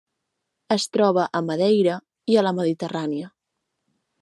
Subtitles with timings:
[0.75, 1.99] Es troba a Madeira
[2.35, 3.31] i a la Mediterrània.